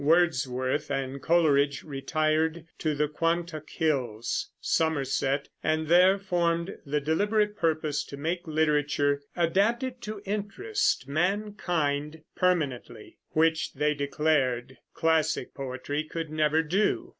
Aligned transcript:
Wordsworth 0.03 0.89
and 0.89 1.21
Coleridge 1.21 1.83
retired 1.83 2.65
to 2.79 2.95
the 2.95 3.07
Quantock 3.07 3.69
Hills, 3.69 4.49
Somerset, 4.59 5.49
and 5.63 5.89
there 5.89 6.17
formed 6.17 6.75
the 6.83 6.99
deliberate 6.99 7.55
purpose 7.55 8.03
to 8.05 8.17
make 8.17 8.47
literature 8.47 9.21
"adapted 9.35 10.01
to 10.01 10.23
interest 10.25 11.07
mankind 11.07 12.23
permanently," 12.35 13.19
which, 13.33 13.73
they 13.73 13.93
declared, 13.93 14.79
classic 14.95 15.53
poetry 15.53 16.03
could 16.03 16.31
never 16.31 16.63
do. 16.63 17.09